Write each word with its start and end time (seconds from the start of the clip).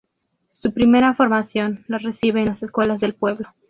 Su 0.51 0.73
primera 0.73 1.13
formación 1.13 1.85
la 1.87 1.99
recibe 1.99 2.39
en 2.39 2.47
las 2.47 2.63
escuelas 2.63 2.99
del 3.01 3.13
pueblo. 3.13 3.47